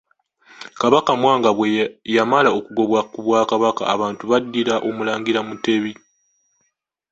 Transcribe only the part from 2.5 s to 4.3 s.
okugobwa ku Bwakabaka abantu